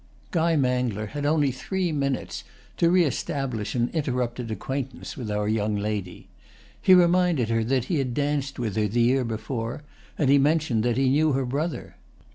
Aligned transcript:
Guy 0.31 0.55
Mangler 0.55 1.09
had 1.09 1.27
only 1.27 1.51
three 1.51 1.91
minutes 1.91 2.43
to 2.77 2.89
reëstablish 2.89 3.75
an 3.75 3.91
interrupted 3.93 4.49
acquaintance 4.49 5.15
with 5.15 5.29
our 5.29 5.47
young 5.47 5.75
lady. 5.75 6.27
He 6.81 6.95
reminded 6.95 7.49
her 7.49 7.63
that 7.65 7.83
he 7.85 7.99
had 7.99 8.15
danced 8.15 8.57
with 8.57 8.75
her 8.77 8.87
the 8.87 8.99
year 9.01 9.23
before, 9.23 9.83
and 10.17 10.31
he 10.31 10.39
mentioned 10.39 10.81
that 10.81 10.97
he 10.97 11.07
knew 11.07 11.33
her 11.33 11.45
brother. 11.45 11.97